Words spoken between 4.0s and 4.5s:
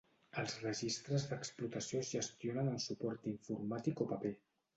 o paper.